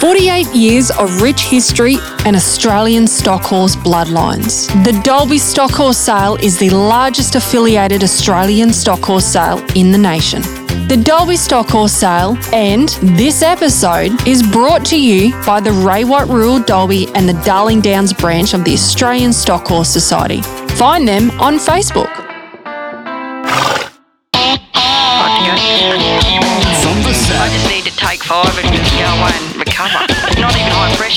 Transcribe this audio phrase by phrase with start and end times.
[0.00, 4.68] 48 years of rich history and Australian stock horse bloodlines.
[4.84, 9.98] The Dalby Stock Horse Sale is the largest affiliated Australian stock horse sale in the
[9.98, 10.42] nation.
[10.88, 16.04] The Dalby Stock Horse Sale and this episode is brought to you by the Ray
[16.04, 20.42] Rural Dalby and the Darling Downs branch of the Australian Stock Horse Society.
[20.74, 22.19] Find them on Facebook.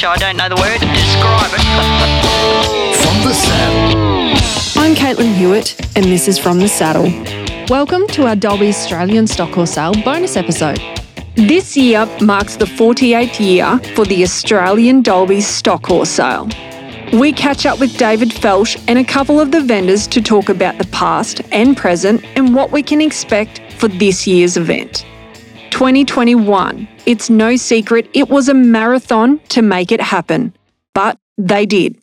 [0.04, 0.12] Even.
[0.12, 2.96] I don't know the word to describe it.
[2.98, 7.06] from the set, I'm Caitlin Hewitt, and this is From the Saddle.
[7.70, 10.82] Welcome to our Dalby Australian Stock Horse Sale bonus episode.
[11.36, 16.50] This year marks the 48th year for the Australian Dalby Stock Horse Sale.
[17.14, 20.80] We catch up with David Felsh and a couple of the vendors to talk about
[20.80, 25.06] the past and present and what we can expect for this year's event.
[25.70, 26.90] 2021.
[27.06, 30.56] It's no secret it was a marathon to make it happen,
[30.94, 31.98] but they did.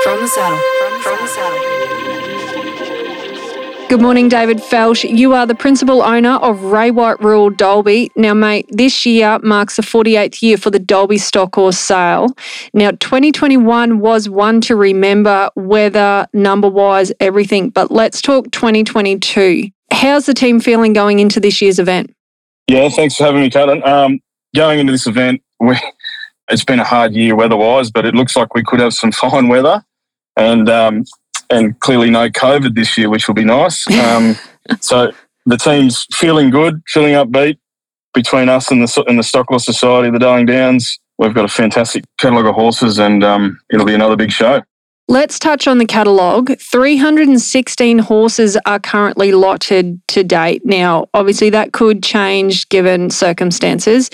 [0.04, 0.83] From the saddle.
[3.89, 5.08] Good morning, David Felsh.
[5.08, 8.12] You are the principal owner of Ray White Rural Dalby.
[8.16, 12.28] Now, mate, this year marks the 48th year for the Dalby Stock Horse sale.
[12.73, 17.70] Now, 2021 was one to remember, weather, number wise, everything.
[17.70, 19.70] But let's talk 2022.
[19.92, 22.16] How's the team feeling going into this year's event?
[22.67, 23.86] Yeah, thanks for having me, Caitlin.
[23.86, 24.20] Um,
[24.56, 25.42] going into this event,
[26.50, 29.50] it's been a hard year weather-wise, but it looks like we could have some fine
[29.50, 29.84] weather,
[30.36, 31.06] and um,
[31.54, 33.86] and clearly no COVID this year, which will be nice.
[34.04, 34.36] Um,
[34.82, 35.12] so
[35.46, 37.58] the team's feeling good, feeling upbeat.
[38.14, 42.04] Between us and the and the Stocklaw Society, the Darling Downs, we've got a fantastic
[42.20, 44.61] catalogue of horses, and um, it'll be another big show.
[45.08, 46.58] Let's touch on the catalogue.
[46.60, 50.61] 316 horses are currently lotted to date.
[50.66, 54.10] Now, obviously, that could change given circumstances.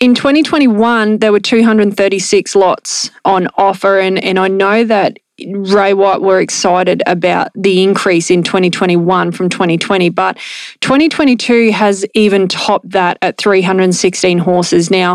[0.00, 6.20] In 2021, there were 236 lots on offer, and, and I know that Ray White
[6.20, 10.36] were excited about the increase in 2021 from 2020, but
[10.80, 14.90] 2022 has even topped that at 316 horses.
[14.90, 15.14] Now,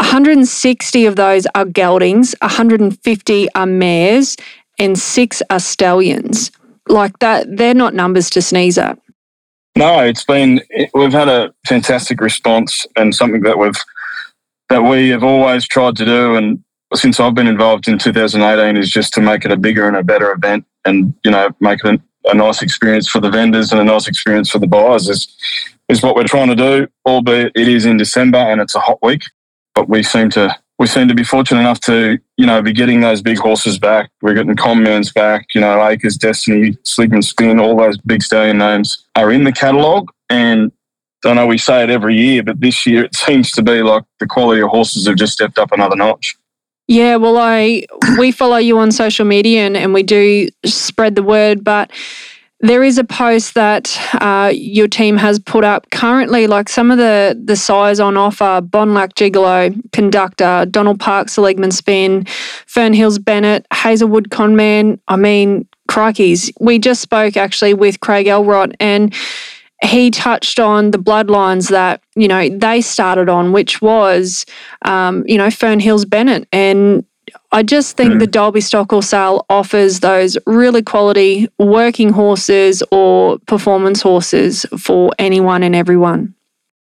[0.00, 4.36] 160 of those are geldings, 150 are mares,
[4.78, 6.50] and six are stallions.
[6.88, 8.98] Like that, they're not numbers to sneeze at.
[9.76, 10.60] No, it's been
[10.94, 13.80] we've had a fantastic response and something that we've
[14.68, 16.62] that we have always tried to do and
[16.94, 20.02] since I've been involved in 2018 is just to make it a bigger and a
[20.02, 23.84] better event and you know make it a, nice experience for the vendors and a
[23.84, 25.34] nice experience for the buyers is
[25.88, 28.98] is what we're trying to do albeit it is in December and it's a hot
[29.02, 29.22] week.
[29.74, 33.00] But we seem to we seem to be fortunate enough to you know be getting
[33.00, 34.10] those big horses back.
[34.20, 39.06] We're getting Conman's back you know Acres Destiny Sligman Spin all those big stallion names
[39.16, 40.10] are in the catalogue.
[40.28, 40.70] And
[41.24, 44.04] I know we say it every year, but this year it seems to be like
[44.20, 46.36] the quality of horses have just stepped up another notch.
[46.88, 47.84] Yeah, well, I
[48.18, 51.92] we follow you on social media and, and we do spread the word, but
[52.60, 56.96] there is a post that uh, your team has put up currently, like some of
[56.96, 62.24] the the sires on offer: Bonlac Gigolo, Conductor, Donald Park, Seligman Spin,
[62.66, 64.98] Fern Hills Bennett, Hazelwood Conman.
[65.08, 66.50] I mean, crikeys.
[66.58, 69.14] We just spoke actually with Craig Elrod and
[69.82, 74.44] he touched on the bloodlines that you know they started on, which was
[74.82, 77.04] um, you know Fern Hills Bennett, and
[77.52, 83.38] I just think the Dalby Stock or Sale offers those really quality working horses or
[83.46, 86.34] performance horses for anyone and everyone.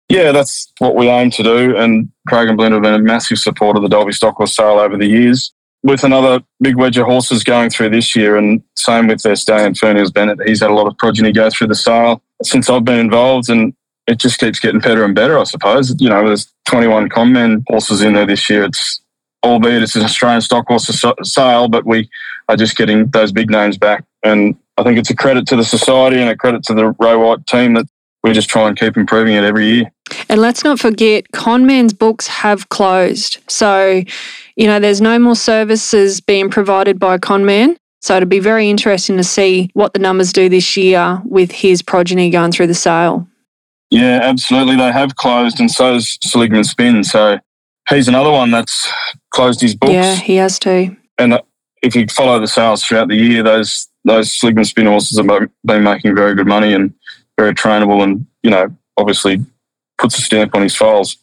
[0.10, 1.78] Yeah, that's what we aim to do.
[1.78, 4.80] And Craig and Blend have been a massive supporter of the Dalby Stock Horse Sale
[4.80, 5.54] over the years.
[5.84, 9.74] With another big wedge of horses going through this year, and same with their stallion
[9.74, 13.00] Fernhills Bennett, he's had a lot of progeny go through the sale since I've been
[13.00, 13.74] involved, and
[14.08, 15.96] it just keeps getting better and better, I suppose.
[16.00, 18.66] You know, there's 21 Conman horses in there this year.
[18.66, 19.02] It's
[19.44, 20.90] albeit it's an Australian stock horse
[21.24, 22.10] sale, but we
[22.50, 24.04] are just getting those big names back.
[24.24, 27.16] And I think it's a credit to the society and a credit to the Ray
[27.16, 27.86] White team that
[28.24, 29.92] we just try and keep improving it every year.
[30.30, 33.38] And let's not forget, Conman's books have closed.
[33.50, 34.04] So,
[34.56, 37.78] you know, there's no more services being provided by Conman.
[38.02, 41.84] So it'd be very interesting to see what the numbers do this year with his
[41.84, 43.28] progeny going through the sale.
[43.92, 44.76] Yeah, absolutely.
[44.76, 47.04] They have closed, and so's Seligman Spin.
[47.04, 47.38] So
[47.90, 48.92] he's another one that's
[49.32, 49.94] closed his books.
[49.94, 50.96] Yeah, he has too.
[51.18, 51.42] And uh,
[51.84, 55.84] if you follow the sales throughout the year, those those Sligman spin horses have been
[55.84, 56.94] making very good money and
[57.38, 59.46] very trainable, and you know, obviously
[59.98, 61.18] puts a stamp on his files.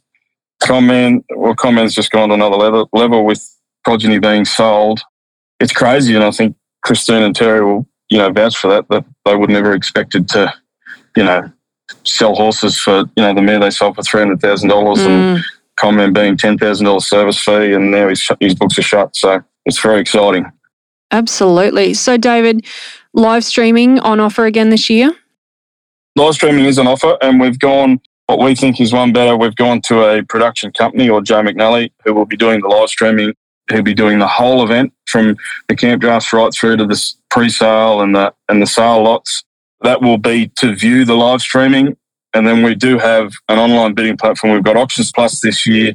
[0.63, 3.45] Conman, well, Conman's just gone to another level, level with
[3.85, 5.01] progeny being sold.
[5.59, 8.89] It's crazy, and I think Christine and Terry will, you know, vouch for that.
[8.89, 10.53] That they would never expected to,
[11.17, 11.51] you know,
[12.05, 15.39] sell horses for, you know, the mare they sold for three hundred thousand dollars, and
[15.39, 15.43] Mm.
[15.79, 19.15] Conman being ten thousand dollars service fee, and now his his books are shut.
[19.17, 20.51] So it's very exciting.
[21.11, 21.95] Absolutely.
[21.95, 22.67] So, David,
[23.15, 25.13] live streaming on offer again this year?
[26.17, 29.37] live streaming is on offer, and we've gone what we think is one better.
[29.37, 32.89] We've gone to a production company or Joe McNally who will be doing the live
[32.89, 33.35] streaming.
[33.71, 35.37] He'll be doing the whole event from
[35.69, 39.45] the camp drafts right through to the pre-sale and the and the sale lots.
[39.83, 41.97] That will be to view the live streaming,
[42.35, 44.55] and then we do have an online bidding platform.
[44.55, 45.93] We've got Auctions Plus this year,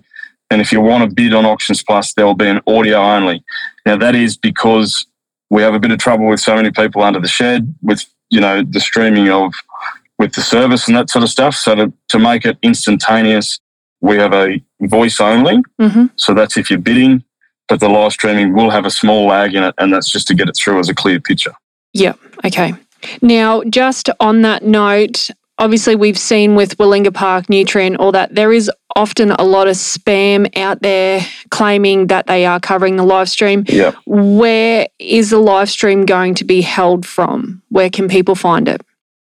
[0.50, 3.44] and if you want to bid on Auctions Plus, there will be an audio only.
[3.86, 5.06] Now that is because
[5.50, 8.40] we have a bit of trouble with so many people under the shed with you
[8.40, 9.54] know the streaming of
[10.20, 11.56] with the service and that sort of stuff.
[11.56, 13.60] So to, to make it instantaneous,
[14.02, 15.64] we have a voice only.
[15.82, 16.06] Mm-hmm.
[16.16, 17.24] So that's if you're bidding,
[17.68, 20.36] but the live streaming will have a small lag in it, and that's just to
[20.36, 21.54] get it through as a clear picture.
[21.94, 22.14] Yeah.
[22.46, 22.74] Okay.
[23.22, 28.52] Now, just on that note, obviously we've seen with Willinga Park, Nutrien, all that, there
[28.52, 33.30] is often a lot of spam out there claiming that they are covering the live
[33.30, 33.64] stream.
[33.68, 33.94] Yeah.
[34.06, 37.62] Where is the live stream going to be held from?
[37.70, 38.82] Where can people find it?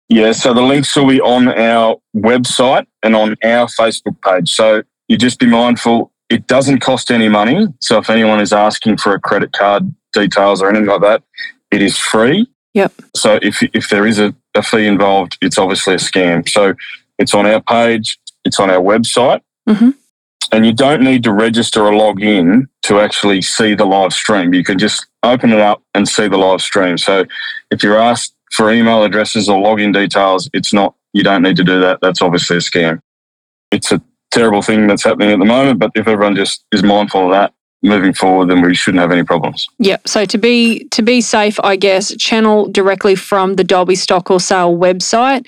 [0.10, 4.52] Yeah, so the links will be on our website and on our Facebook page.
[4.52, 7.68] So you just be mindful, it doesn't cost any money.
[7.80, 11.24] So if anyone is asking for a credit card details or anything like that,
[11.72, 12.48] it is free.
[12.74, 12.94] Yep.
[13.16, 16.48] So if, if there is a, a fee involved, it's obviously a scam.
[16.50, 16.74] So
[17.20, 19.42] it's on our page, it's on our website.
[19.68, 19.96] Mhm.
[20.52, 24.54] And you don't need to register or log in to actually see the live stream.
[24.54, 26.98] You can just open it up and see the live stream.
[26.98, 27.26] So
[27.72, 31.64] if you're asked for email addresses or login details, it's not, you don't need to
[31.64, 32.00] do that.
[32.02, 33.00] That's obviously a scam.
[33.72, 34.02] It's a
[34.34, 37.54] terrible thing that's happening at the moment, but if everyone just is mindful of that
[37.84, 39.68] moving forward, then we shouldn't have any problems.
[39.80, 40.08] Yep.
[40.08, 44.40] So to be to be safe, I guess channel directly from the Dalby Stock or
[44.40, 45.46] Sale website.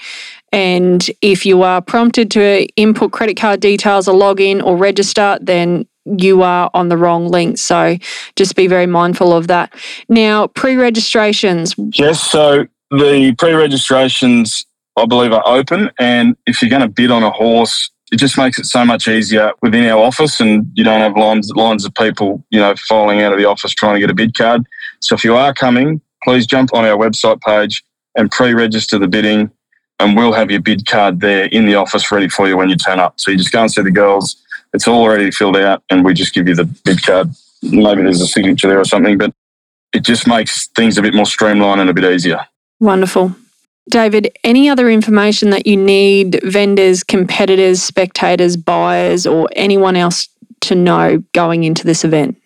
[0.52, 5.38] And if you are prompted to input credit card details or log in or register,
[5.42, 7.58] then you are on the wrong link.
[7.58, 7.98] So
[8.36, 9.74] just be very mindful of that.
[10.08, 11.74] Now, pre-registrations.
[11.78, 14.66] Yes, so the pre registrations,
[14.96, 15.90] I believe, are open.
[16.00, 19.10] And if you're going to bid on a horse, it just makes it so much
[19.10, 23.22] easier within our office and you don't have lines, lines of people, you know, filing
[23.22, 24.66] out of the office trying to get a bid card.
[25.02, 27.84] So if you are coming, please jump on our website page
[28.16, 29.52] and pre-register the bidding
[30.00, 32.78] and we'll have your bid card there in the office ready for you when you
[32.78, 33.20] turn up.
[33.20, 34.42] So you just go and see the girls.
[34.74, 37.32] It's all already filled out and we just give you the bid card.
[37.64, 39.34] Maybe there's a signature there or something, but
[39.92, 42.48] it just makes things a bit more streamlined and a bit easier.
[42.80, 43.36] Wonderful.
[43.90, 50.28] David, any other information that you need vendors, competitors, spectators, buyers, or anyone else
[50.62, 52.38] to know going into this event?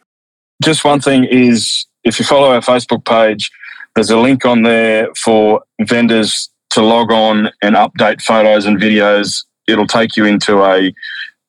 [0.61, 3.51] just one thing is if you follow our Facebook page,
[3.95, 9.45] there's a link on there for vendors to log on and update photos and videos.
[9.67, 10.93] It'll take you into a,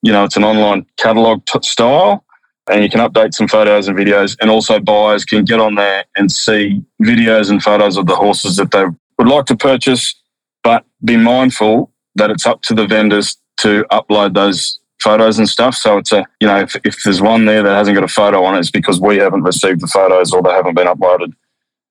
[0.01, 2.25] you know, it's an online catalog t- style
[2.69, 4.35] and you can update some photos and videos.
[4.41, 8.55] And also buyers can get on there and see videos and photos of the horses
[8.57, 8.85] that they
[9.21, 10.15] would like to purchase,
[10.63, 15.75] but be mindful that it's up to the vendors to upload those photos and stuff.
[15.75, 18.43] So it's a, you know, if, if there's one there that hasn't got a photo
[18.43, 21.33] on it, it's because we haven't received the photos or they haven't been uploaded.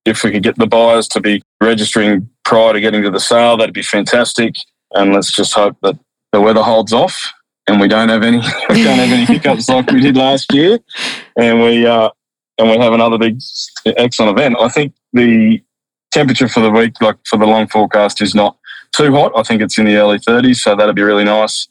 [0.04, 3.56] If we could get the buyers to be registering prior to getting to the sale,
[3.56, 4.56] that'd be fantastic.
[4.92, 5.98] And let's just hope that
[6.32, 7.32] the weather holds off
[7.68, 8.38] and we don't have any
[8.70, 10.80] we don't have any hiccups like we did last year.
[11.36, 12.10] And we uh
[12.58, 13.40] and we have another big
[13.86, 14.56] excellent event.
[14.58, 15.62] I think the
[16.10, 18.56] temperature for the week, like for the long forecast, is not
[18.92, 19.32] too hot.
[19.36, 21.68] I think it's in the early 30s, so that'd be really nice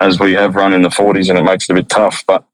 [0.00, 2.24] as we have run in the 40s and it makes it a bit tough.
[2.26, 2.44] But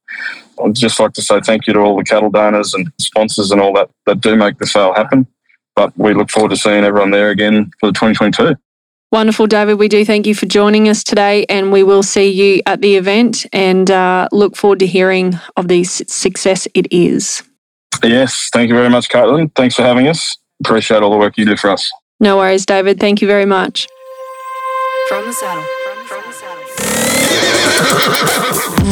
[0.62, 3.60] I'd just like to say thank you to all the cattle donors and sponsors and
[3.60, 5.26] all that that do make the sale happen.
[5.74, 8.56] But we look forward to seeing everyone there again for the 2022.
[9.12, 9.78] Wonderful, David.
[9.78, 12.96] We do thank you for joining us today, and we will see you at the
[12.96, 17.42] event and uh, look forward to hearing of the success it is.
[18.02, 19.54] Yes, thank you very much, Caitlin.
[19.54, 20.36] Thanks for having us.
[20.64, 21.90] Appreciate all the work you do for us.
[22.18, 22.98] No worries, David.
[22.98, 23.88] Thank you very much.
[25.08, 25.64] From the saddle.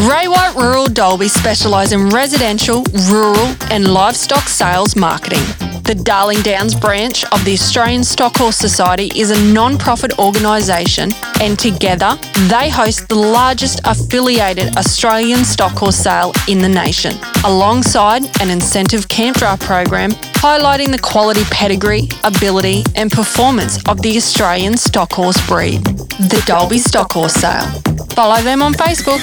[0.08, 5.42] Ray White Rural Dalby specialise in residential, rural, and livestock sales marketing.
[5.84, 11.12] The Darling Downs branch of the Australian Stock Horse Society is a non profit organisation,
[11.42, 17.12] and together they host the largest affiliated Australian stock horse sale in the nation,
[17.44, 24.16] alongside an incentive camp draft program highlighting the quality pedigree, ability, and performance of the
[24.16, 25.84] Australian stock horse breed.
[25.84, 27.68] The Dalby Stock Horse Sale.
[28.16, 29.20] Follow them on Facebook.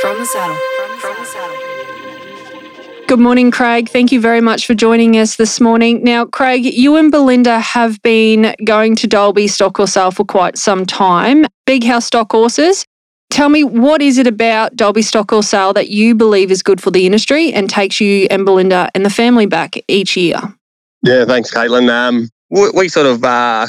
[0.00, 0.75] From the saddle.
[3.06, 3.88] Good morning, Craig.
[3.88, 6.02] Thank you very much for joining us this morning.
[6.02, 10.58] Now, Craig, you and Belinda have been going to Dalby Stock or Sale for quite
[10.58, 11.46] some time.
[11.66, 12.84] Big House Stock Horses.
[13.30, 16.80] Tell me, what is it about Dalby Stock or Sale that you believe is good
[16.80, 20.40] for the industry and takes you and Belinda and the family back each year?
[21.02, 21.88] Yeah, thanks, Caitlin.
[21.88, 23.68] Um, we, we sort of uh,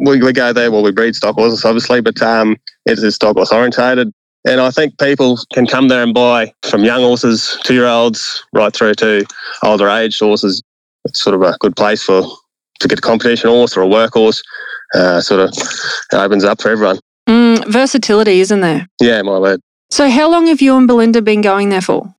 [0.00, 0.70] we, we go there.
[0.70, 4.12] Well, we breed stock horses, obviously, but um, it's stock horse orientated.
[4.46, 8.44] And I think people can come there and buy from young horses, two year olds,
[8.52, 9.26] right through to
[9.64, 10.62] older aged horses.
[11.04, 12.22] It's sort of a good place for
[12.78, 14.42] to get a competition horse or a work horse.
[14.94, 15.52] Uh, sort of
[16.12, 16.98] opens up for everyone.
[17.28, 18.86] Mm, versatility, isn't there?
[19.00, 19.60] Yeah, my word.
[19.90, 22.14] So, how long have you and Belinda been going there for?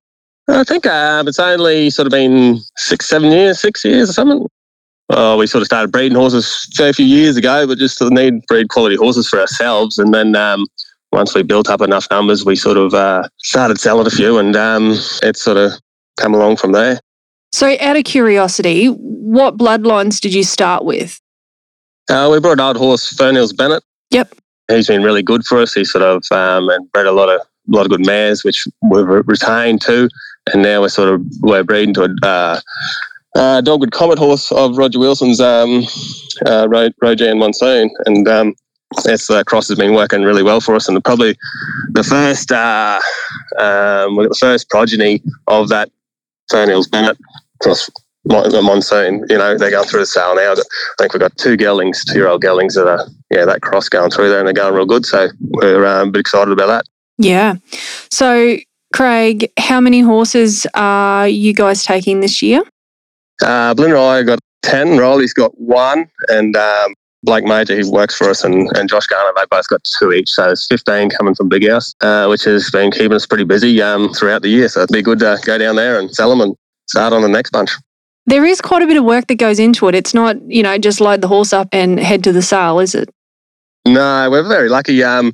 [0.49, 4.45] I think um, it's only sort of been six, seven years, six years or something.
[5.09, 8.45] Uh, we sort of started breeding horses a few years ago, but just to need
[8.47, 9.97] breed quality horses for ourselves.
[9.97, 10.65] And then um,
[11.17, 14.55] once we built up enough numbers, we sort of uh, started selling a few, and
[14.55, 14.91] um,
[15.23, 15.71] it's sort of
[16.15, 16.99] come along from there.
[17.51, 21.19] So, out of curiosity, what bloodlines did you start with?
[22.07, 23.83] Uh, we brought an old horse, Fernhills Bennett.
[24.11, 24.35] Yep.
[24.69, 25.73] He's been really good for us.
[25.73, 28.65] He sort of um, and bred a lot of a lot of good mares, which
[28.83, 30.09] we've retained too.
[30.53, 32.59] And now we're sort of we're breeding to a uh,
[33.35, 35.83] uh, Dogwood Comet horse of Roger Wilson's um,
[36.45, 38.55] uh, Ro- Rojan Monsoon, and um,
[39.03, 40.87] this uh, cross has been working really well for us.
[40.87, 41.37] And probably
[41.91, 42.99] the first uh,
[43.59, 45.91] um, we got the first progeny of that
[46.51, 47.17] Fernhills Bennett
[47.61, 47.89] cross
[48.23, 49.25] the monsoon.
[49.29, 50.51] You know, they're going through the sale now.
[50.51, 50.55] I
[50.97, 54.11] think we've got two geldings, two year old geldings that are, yeah, that cross going
[54.11, 55.05] through there and they're going real good.
[55.05, 56.85] So we're um, a bit excited about that.
[57.17, 57.55] Yeah.
[58.11, 58.57] So,
[58.93, 62.63] Craig, how many horses are you guys taking this year?
[63.41, 66.93] Uh, Belinda and I got 10, Rolly's got one, and um,
[67.27, 70.29] Blake Major, he works for us, and, and Josh Garner, they both got two each.
[70.29, 73.81] So it's 15 coming from Big House, uh, which has been keeping us pretty busy
[73.81, 74.69] um, throughout the year.
[74.69, 76.55] So it'd be good to go down there and sell them and
[76.87, 77.71] start on the next bunch.
[78.27, 79.95] There is quite a bit of work that goes into it.
[79.95, 82.95] It's not, you know, just load the horse up and head to the sale, is
[82.95, 83.09] it?
[83.85, 85.03] No, we're very lucky.
[85.03, 85.33] Um,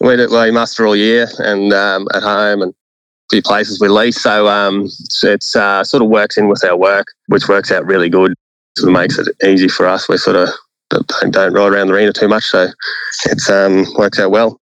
[0.00, 4.20] we, we muster all year and um, at home and a few places we lease.
[4.20, 7.86] So um, it's, it's uh, sort of works in with our work, which works out
[7.86, 8.34] really good.
[8.76, 10.08] Sort of makes it easy for us.
[10.08, 10.48] We sort of
[10.90, 12.68] don't, don't ride around the arena too much, so
[13.26, 14.60] it's um, works out well.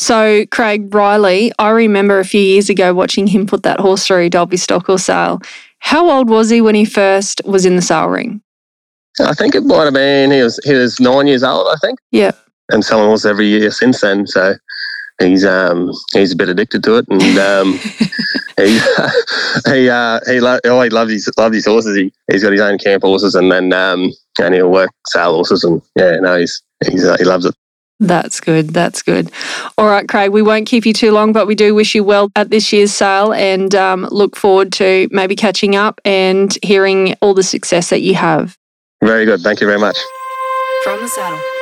[0.00, 4.30] So, Craig Riley, I remember a few years ago watching him put that horse through
[4.30, 5.40] Dalby Stock or sale.
[5.80, 8.40] How old was he when he first was in the sale ring?
[9.20, 11.98] I think it might have been he was he was nine years old, I think,
[12.12, 12.30] Yeah.
[12.70, 14.26] and selling horses every year since then.
[14.28, 14.54] So
[15.18, 17.72] he's um he's a bit addicted to it, and um
[18.56, 18.78] he
[19.66, 21.96] he uh he lo- oh he loves his loves his horses.
[21.96, 25.64] He he's got his own camp horses, and then um and he'll work sale horses,
[25.64, 27.54] and yeah, no, he's he's uh, he loves it.
[28.00, 28.70] That's good.
[28.70, 29.30] That's good.
[29.76, 32.30] All right, Craig, we won't keep you too long, but we do wish you well
[32.36, 37.34] at this year's sale and um, look forward to maybe catching up and hearing all
[37.34, 38.56] the success that you have.
[39.02, 39.40] Very good.
[39.40, 39.96] Thank you very much.
[40.84, 41.57] From the saddle.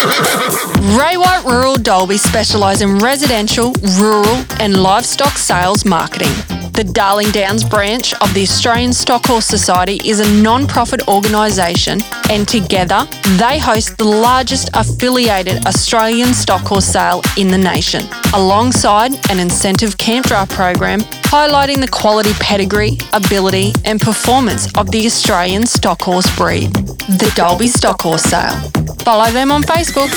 [0.00, 0.98] From.
[0.98, 6.32] Ray White Rural Dalby specialise in residential, rural, and livestock sales marketing.
[6.72, 12.00] The Darling Downs branch of the Australian Stock Horse Society is a non profit organisation,
[12.30, 18.02] and together they host the largest affiliated Australian stock horse sale in the nation,
[18.34, 25.04] alongside an incentive camp draft program highlighting the quality pedigree, ability, and performance of the
[25.04, 26.72] Australian stock horse breed.
[26.72, 28.79] The Dalby Stock Horse Sale.
[29.04, 30.10] Follow them on Facebook.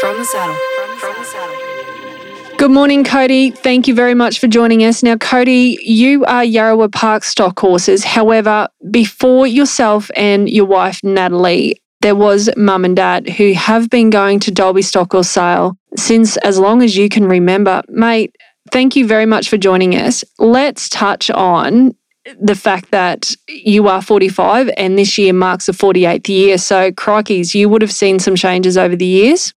[0.00, 0.56] From the saddle.
[0.98, 2.56] From the saddle.
[2.56, 3.50] Good morning, Cody.
[3.50, 5.02] Thank you very much for joining us.
[5.02, 8.04] Now, Cody, you are Yarrawa Park stock horses.
[8.04, 14.10] However, before yourself and your wife, Natalie, there was mum and dad who have been
[14.10, 17.82] going to Dalby Stock or Sale since as long as you can remember.
[17.88, 18.34] Mate,
[18.70, 20.24] thank you very much for joining us.
[20.38, 21.94] Let's touch on
[22.40, 26.58] the fact that you are 45 and this year marks the 48th year.
[26.58, 29.52] So, crikeys, you would have seen some changes over the years.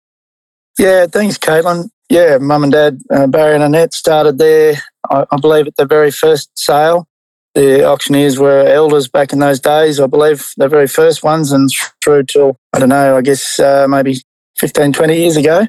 [0.78, 1.90] Yeah, thanks, Caitlin.
[2.10, 4.76] Yeah, mum and dad, uh, Barry and Annette started there,
[5.10, 7.08] I, I believe, at the very first sale.
[7.56, 11.70] The auctioneers were elders back in those days, I believe, the very first ones, and
[12.04, 14.22] through till, I don't know, I guess uh, maybe
[14.58, 15.68] 15, 20 years ago.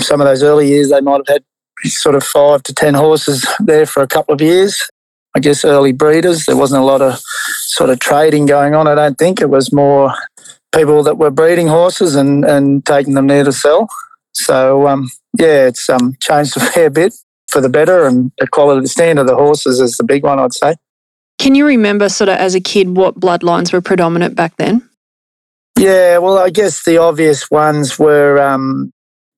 [0.00, 1.44] Some of those early years, they might have had
[1.90, 4.82] sort of five to ten horses there for a couple of years.
[5.36, 6.46] I guess early breeders.
[6.46, 7.20] There wasn't a lot of
[7.66, 8.88] sort of trading going on.
[8.88, 10.14] I don't think it was more
[10.74, 13.86] people that were breeding horses and, and taking them there to sell.
[14.32, 17.14] So um, yeah, it's um, changed a fair bit
[17.48, 20.38] for the better, and the quality, the standard of the horses is the big one,
[20.38, 20.76] I'd say.
[21.38, 24.88] Can you remember, sort of as a kid, what bloodlines were predominant back then?
[25.78, 28.90] Yeah, well, I guess the obvious ones were um,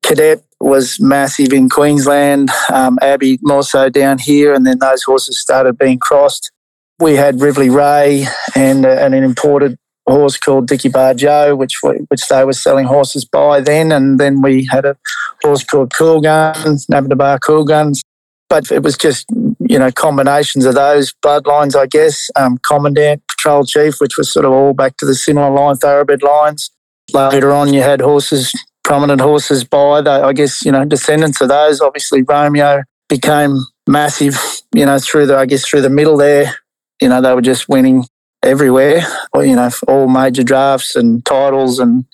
[0.04, 5.40] Cadet was massive in Queensland, um, Abbey more so down here, and then those horses
[5.40, 6.50] started being crossed.
[6.98, 11.74] We had Rivley Ray and, uh, and an imported horse called Dicky Bar Joe, which
[11.82, 14.96] which they were selling horses by then, and then we had a
[15.42, 18.02] horse called Cool Guns, Nabadabar Cool Guns.
[18.48, 19.26] But it was just
[19.60, 22.30] you know combinations of those bloodlines, I guess.
[22.36, 26.22] Um, Commandant, Patrol Chief, which was sort of all back to the similar line, thoroughbred
[26.22, 26.70] lines.
[27.14, 28.52] Later on, you had horses,
[28.88, 31.80] prominent horses by I guess you know descendants of those.
[31.82, 34.36] Obviously, Romeo became massive,
[34.74, 36.56] you know, through the I guess through the middle there.
[37.00, 38.06] You know, they were just winning
[38.42, 39.02] everywhere,
[39.36, 42.06] you know, all major drafts and titles and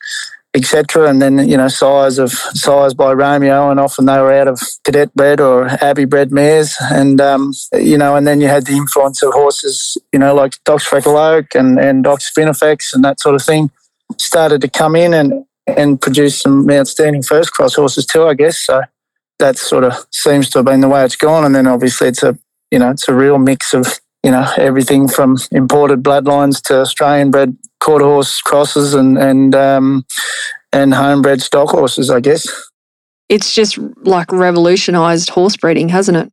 [0.52, 1.08] etc.
[1.08, 4.60] And then you know, size of size by Romeo, and often they were out of
[4.82, 8.76] cadet bred or abbey bred mares, and um, you know, and then you had the
[8.76, 13.20] influence of horses, you know, like Doc's Freckle Oak and and Doc's Spinifex and that
[13.20, 13.70] sort of thing,
[14.18, 18.58] started to come in and and produce some outstanding first cross horses too, I guess.
[18.58, 18.82] So
[19.38, 22.22] that sort of seems to have been the way it's gone, and then obviously it's
[22.22, 22.38] a
[22.70, 27.30] you know it's a real mix of you know, everything from imported bloodlines to Australian
[27.30, 30.06] bred quarter horse crosses and and um,
[30.72, 32.48] and homebred stock horses, I guess.
[33.28, 36.32] It's just like revolutionised horse breeding, hasn't it?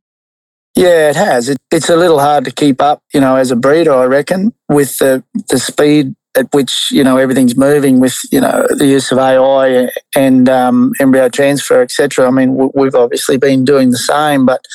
[0.74, 1.50] Yeah, it has.
[1.50, 4.54] It, it's a little hard to keep up, you know, as a breeder, I reckon,
[4.70, 9.12] with the the speed at which you know everything's moving with you know the use
[9.12, 12.26] of AI and um, embryo transfer, etc.
[12.26, 14.66] I mean, we've obviously been doing the same, but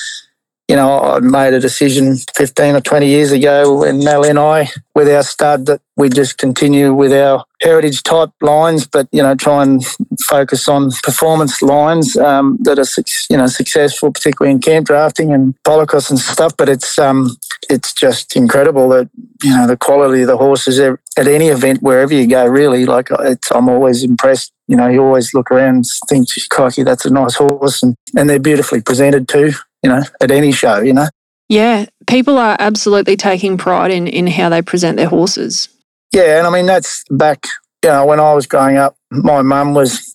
[0.68, 4.68] you know, I made a decision 15 or 20 years ago when Mel and I,
[4.94, 9.34] with our stud, that we just continue with our heritage type lines, but, you know,
[9.34, 9.82] try and
[10.28, 15.54] focus on performance lines um, that are, you know, successful, particularly in camp drafting and
[15.66, 16.54] polocrosse and stuff.
[16.58, 17.34] But it's, um,
[17.70, 19.08] it's just incredible that,
[19.42, 23.08] you know, the quality of the horses at any event, wherever you go, really, like
[23.20, 27.10] it's, I'm always impressed you know, you always look around and think, crikey, that's a
[27.10, 27.82] nice horse.
[27.82, 31.08] And, and they're beautifully presented too you know, at any show, you know.
[31.48, 35.68] Yeah, people are absolutely taking pride in in how they present their horses.
[36.12, 37.46] Yeah, and I mean that's back,
[37.82, 40.14] you know, when I was growing up, my mum was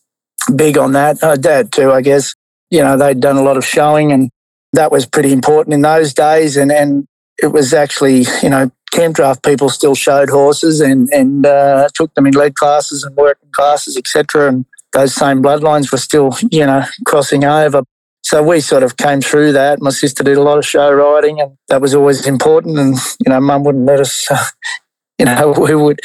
[0.56, 1.22] big on that.
[1.22, 2.36] Her dad too, I guess.
[2.70, 4.30] You know, they'd done a lot of showing and
[4.74, 7.06] that was pretty important in those days and and
[7.42, 12.14] it was actually, you know, camp draft people still showed horses and and uh, took
[12.14, 14.50] them in lead classes and working classes, etc.
[14.50, 17.84] And those same bloodlines were still, you know, crossing over.
[18.24, 19.82] So we sort of came through that.
[19.82, 22.80] My sister did a lot of show riding, and that was always important.
[22.80, 24.30] And you know, Mum wouldn't let us.
[24.32, 24.44] Uh,
[25.20, 26.00] you know, we would.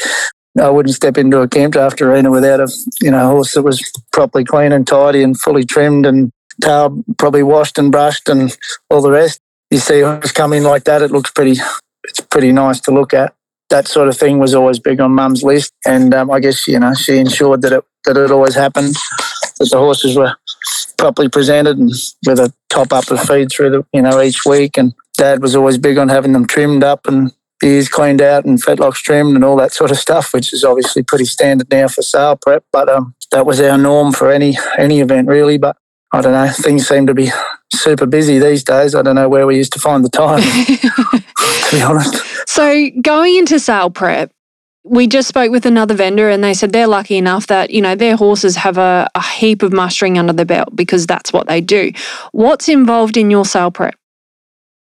[0.59, 2.67] I wouldn't step into a camp draft arena without a
[3.01, 7.43] you know horse that was properly clean and tidy and fully trimmed and tail probably
[7.43, 8.55] washed and brushed and
[8.89, 9.39] all the rest.
[9.71, 11.61] You see a horse come in like that, it looks pretty.
[12.03, 13.35] It's pretty nice to look at.
[13.69, 16.79] That sort of thing was always big on Mum's list, and um, I guess you
[16.79, 18.95] know she ensured that it that it always happened.
[19.59, 20.35] That the horses were
[20.99, 21.91] properly presented and
[22.27, 24.77] with a top up of feed through the you know each week.
[24.77, 27.33] And Dad was always big on having them trimmed up and
[27.63, 31.01] ears cleaned out and fetlocks trimmed and all that sort of stuff, which is obviously
[31.01, 32.63] pretty standard now for sale prep.
[32.71, 35.57] But um, that was our norm for any any event really.
[35.57, 35.77] But
[36.11, 37.31] I don't know, things seem to be
[37.73, 38.95] super busy these days.
[38.95, 42.15] I don't know where we used to find the time, to be honest.
[42.49, 44.31] So going into sale prep,
[44.89, 47.95] we just spoke with another vendor and they said they're lucky enough that, you know,
[47.95, 51.61] their horses have a, a heap of mustering under the belt because that's what they
[51.61, 51.91] do.
[52.31, 53.95] What's involved in your sale prep?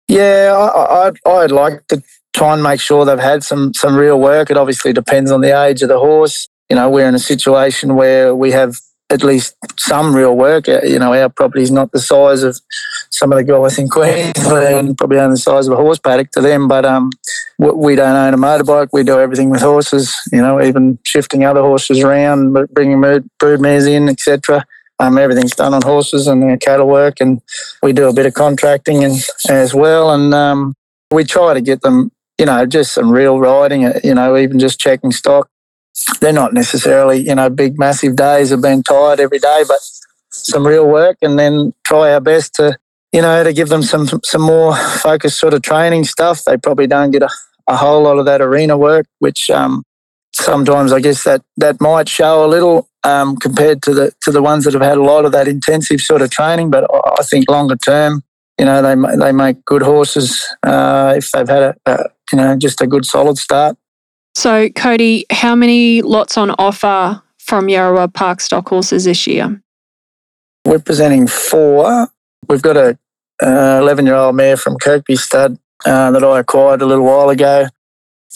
[0.08, 2.02] Yeah, I, I'd, I'd like to
[2.34, 4.50] try and make sure they've had some some real work.
[4.50, 6.48] It obviously depends on the age of the horse.
[6.68, 8.76] You know, we're in a situation where we have
[9.10, 10.68] at least some real work.
[10.68, 12.58] Uh, you know, our property is not the size of
[13.12, 16.40] some of the guys in Queensland, probably only the size of a horse paddock to
[16.40, 16.68] them.
[16.68, 17.10] But um,
[17.58, 18.88] we don't own a motorbike.
[18.92, 20.14] We do everything with horses.
[20.32, 23.00] You know, even shifting other horses around, bringing
[23.38, 24.64] brood mares in, etc.
[24.98, 27.40] Um, everything's done on horses and cattle work, and
[27.82, 29.16] we do a bit of contracting and
[29.48, 30.10] as well.
[30.10, 30.74] And um,
[31.10, 33.84] we try to get them, you know, just some real riding.
[33.84, 35.48] Uh, you know, even just checking stock
[36.20, 39.78] they're not necessarily, you know, big, massive days of being tired every day, but
[40.30, 42.76] some real work and then try our best to,
[43.12, 46.44] you know, to give them some some more focused sort of training stuff.
[46.44, 47.30] They probably don't get a,
[47.68, 49.84] a whole lot of that arena work, which um,
[50.32, 54.42] sometimes I guess that that might show a little um, compared to the to the
[54.42, 56.70] ones that have had a lot of that intensive sort of training.
[56.70, 58.22] But I- think longer term,
[58.58, 62.56] you know, they they make good horses uh, if they've had a, a you know
[62.56, 63.76] just a good solid start.
[64.34, 69.62] So, Cody, how many lots on offer from Yarrawa Park stock horses this year?
[70.64, 72.08] We're presenting four.
[72.48, 72.98] We've got a
[73.42, 77.66] 11 year old mare from Kirkby Stud uh, that I acquired a little while ago.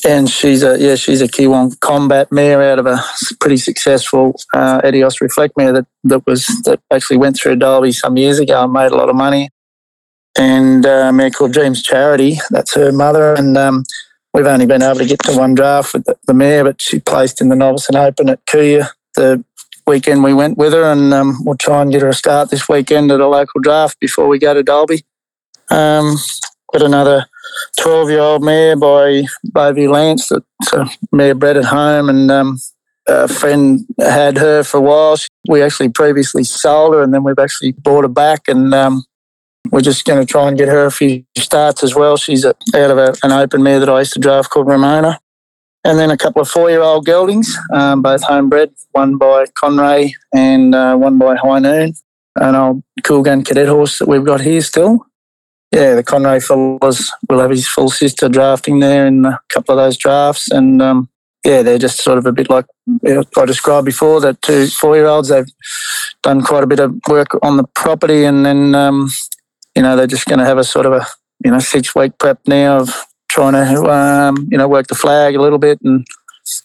[0.05, 3.03] And she's a yeah she's a Kiwon combat mare out of a
[3.41, 8.19] pretty successful uh, Edios Reflect mare that, that was that actually went through Derby some
[8.19, 9.49] years ago and made a lot of money.
[10.39, 13.33] And uh, a mare called Dreams Charity, that's her mother.
[13.35, 13.85] And um,
[14.35, 16.99] we've only been able to get to one draft with the, the mare, but she
[16.99, 19.43] placed in the Novice and Open at Kuya the
[19.87, 22.69] weekend we went with her, and um, we'll try and get her a start this
[22.69, 25.05] weekend at a local draft before we go to Dalby.
[25.71, 26.17] Um,
[26.73, 27.27] got another
[27.81, 32.59] 12 year old mare by Bovey Lance that's a mare bred at home, and um,
[33.07, 35.17] a friend had her for a while.
[35.49, 39.05] We actually previously sold her, and then we've actually bought her back, and um,
[39.71, 42.17] we're just going to try and get her a few starts as well.
[42.17, 45.21] She's a, out of a, an open mare that I used to draft called Ramona.
[45.87, 50.15] And then a couple of four year old geldings, um, both homebred, one by Conray
[50.35, 51.95] and uh, one by High Noon,
[52.35, 55.07] an old cool gun cadet horse that we've got here still.
[55.71, 59.85] Yeah, the Conray fellas will have his full sister drafting there in a couple of
[59.85, 60.51] those drafts.
[60.51, 61.09] And um,
[61.45, 62.67] yeah, they're just sort of a bit like
[63.05, 65.47] I described before that two four year olds, they've
[66.25, 69.09] done quite a bit of work on the property and then, um,
[69.77, 71.07] you know, they're just going to have a sort of a,
[71.45, 75.37] you know, six week prep now of trying to, um, you know, work the flag
[75.37, 76.07] a little bit and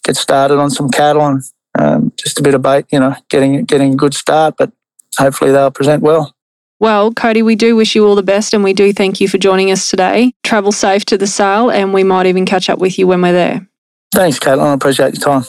[0.06, 1.44] get started on some cattle and
[1.78, 4.72] um, just a bit of bait, you know, getting getting a good start, but
[5.18, 6.34] hopefully they'll present well.
[6.80, 9.38] Well, Cody, we do wish you all the best and we do thank you for
[9.38, 10.34] joining us today.
[10.44, 13.34] Travel safe to the sale and we might even catch up with you when we're
[13.34, 13.68] there.
[14.14, 14.66] Thanks, Caitlin.
[14.66, 15.44] I appreciate your time.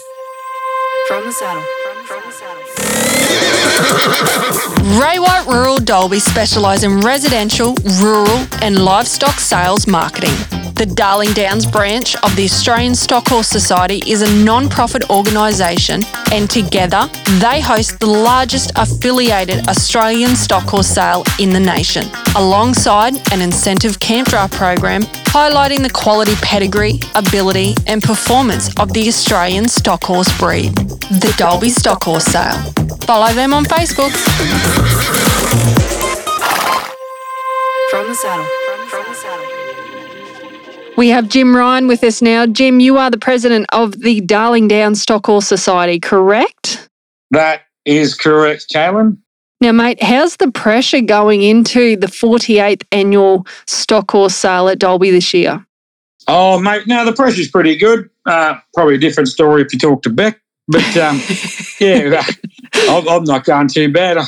[1.07, 1.63] From the saddle.
[2.07, 2.23] From.
[5.01, 10.62] Ray White Rural Dalby specialise in residential, rural, and livestock sales marketing.
[10.83, 16.03] The Darling Downs branch of the Australian Stock Horse Society is a non profit organisation,
[16.33, 23.15] and together they host the largest affiliated Australian stock horse sale in the nation, alongside
[23.33, 29.69] an incentive camp draft program highlighting the quality pedigree, ability, and performance of the Australian
[29.69, 30.75] stock horse breed.
[30.75, 32.61] The Dalby Stock Horse Sale.
[33.03, 34.11] Follow them on Facebook.
[37.93, 38.72] From the saddle.
[40.95, 41.09] From the saddle.
[41.09, 42.47] We have Jim Ryan with us now.
[42.47, 46.89] Jim, you are the president of the Darling Downs Stock Horse Society, correct?
[47.31, 49.19] That is correct, Kaylin.
[49.61, 55.11] Now, mate, how's the pressure going into the 48th annual Stock Horse Sale at Dalby
[55.11, 55.65] this year?
[56.29, 58.11] Oh, mate, no, the pressure's pretty good.
[58.27, 60.41] Uh, probably a different story if you talk to Beck.
[60.69, 61.21] But um,
[61.81, 62.23] yeah,
[62.89, 64.19] I'm, I'm not going too bad.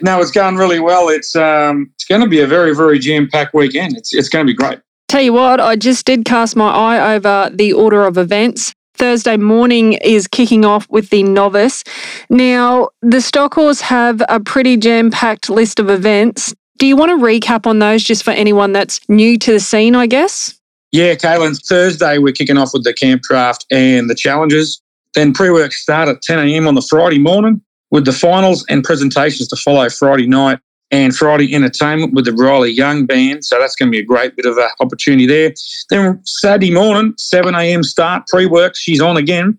[0.00, 1.08] No, it's going really well.
[1.08, 3.96] It's um, it's going to be a very, very jam-packed weekend.
[3.96, 4.80] It's it's going to be great.
[5.12, 8.72] Tell you what, I just did cast my eye over the order of events.
[8.94, 11.84] Thursday morning is kicking off with the novice.
[12.30, 16.54] Now, the Stock Horse have a pretty jam packed list of events.
[16.78, 19.94] Do you want to recap on those just for anyone that's new to the scene,
[19.94, 20.58] I guess?
[20.92, 24.80] Yeah, Kaylin, Thursday we're kicking off with the camp draft and the challenges.
[25.12, 26.66] Then pre-work start at 10 a.m.
[26.66, 30.58] on the Friday morning with the finals and presentations to follow Friday night
[30.92, 33.44] and Friday entertainment with the Riley Young Band.
[33.44, 35.54] So that's going to be a great bit of an opportunity there.
[35.88, 37.82] Then Saturday morning, 7 a.m.
[37.82, 39.58] start, pre-work, she's on again.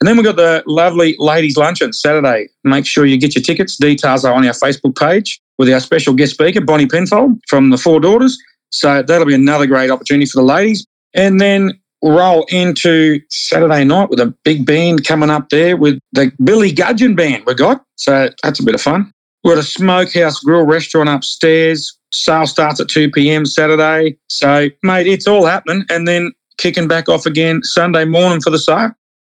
[0.00, 2.48] And then we've got the lovely ladies' luncheon Saturday.
[2.62, 3.78] Make sure you get your tickets.
[3.78, 7.78] Details are on our Facebook page with our special guest speaker, Bonnie Penfold from the
[7.78, 8.38] Four Daughters.
[8.70, 10.86] So that'll be another great opportunity for the ladies.
[11.14, 16.30] And then roll into Saturday night with a big band coming up there with the
[16.42, 17.82] Billy Gudgeon Band we got.
[17.96, 19.13] So that's a bit of fun.
[19.44, 21.98] We've got a smokehouse grill restaurant upstairs.
[22.12, 23.44] Sale starts at 2 p.m.
[23.44, 24.16] Saturday.
[24.28, 25.84] So, mate, it's all happening.
[25.90, 28.92] And then kicking back off again Sunday morning for the sale.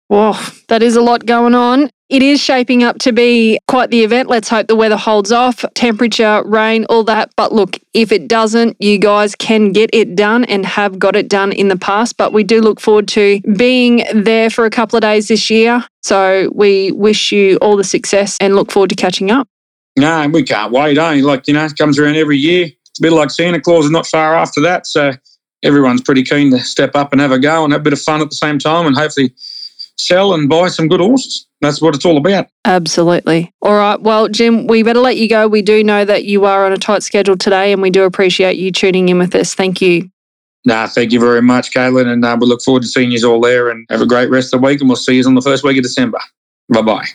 [0.07, 0.37] Whoa,
[0.67, 1.89] that is a lot going on.
[2.07, 4.29] It is shaping up to be quite the event.
[4.29, 7.31] Let's hope the weather holds off, temperature, rain, all that.
[7.35, 11.27] But look, if it doesn't, you guys can get it done and have got it
[11.27, 12.17] done in the past.
[12.17, 15.83] But we do look forward to being there for a couple of days this year.
[16.03, 19.47] So we wish you all the success and look forward to catching up.
[19.97, 21.21] No, we can't wait, eh?
[21.23, 22.65] Like, you know, it comes around every year.
[22.65, 24.87] It's a bit like Santa Claus is not far after that.
[24.87, 25.11] So
[25.63, 28.01] everyone's pretty keen to step up and have a go and have a bit of
[28.01, 29.33] fun at the same time and hopefully
[29.97, 31.47] sell and buy some good horses.
[31.61, 32.47] That's what it's all about.
[32.65, 33.53] Absolutely.
[33.61, 33.99] All right.
[33.99, 35.47] Well, Jim, we better let you go.
[35.47, 38.57] We do know that you are on a tight schedule today and we do appreciate
[38.57, 39.55] you tuning in with us.
[39.55, 40.09] Thank you.
[40.65, 42.07] Nah, thank you very much, Caitlin.
[42.07, 44.53] And uh, we look forward to seeing you all there and have a great rest
[44.53, 44.81] of the week.
[44.81, 46.19] And we'll see you on the first week of December.
[46.69, 47.05] Bye bye.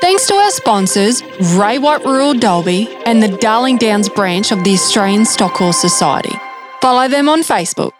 [0.00, 1.22] Thanks to our sponsors,
[1.54, 6.34] Ray White Rural Dalby and the Darling Downs branch of the Australian Stock Horse Society.
[6.80, 7.92] Follow them on Facebook.